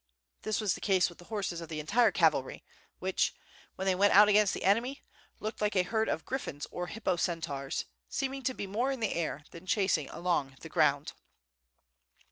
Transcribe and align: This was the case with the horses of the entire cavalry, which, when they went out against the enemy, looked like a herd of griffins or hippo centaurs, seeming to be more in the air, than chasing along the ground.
This 0.41 0.59
was 0.59 0.73
the 0.73 0.81
case 0.81 1.09
with 1.09 1.19
the 1.19 1.25
horses 1.25 1.61
of 1.61 1.69
the 1.69 1.79
entire 1.79 2.11
cavalry, 2.11 2.63
which, 2.97 3.35
when 3.75 3.85
they 3.85 3.93
went 3.93 4.15
out 4.15 4.27
against 4.27 4.51
the 4.55 4.63
enemy, 4.63 4.99
looked 5.39 5.61
like 5.61 5.75
a 5.75 5.83
herd 5.83 6.09
of 6.09 6.25
griffins 6.25 6.65
or 6.71 6.87
hippo 6.87 7.17
centaurs, 7.17 7.85
seeming 8.09 8.41
to 8.41 8.55
be 8.55 8.65
more 8.65 8.91
in 8.91 8.99
the 8.99 9.13
air, 9.13 9.43
than 9.51 9.67
chasing 9.67 10.09
along 10.09 10.55
the 10.61 10.69
ground. 10.69 11.13